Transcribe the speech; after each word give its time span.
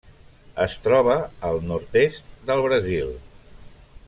Es 0.63 0.77
troba 0.85 1.17
al 1.51 1.61
nord-est 1.73 2.35
del 2.51 2.67
Brasil. 2.69 3.17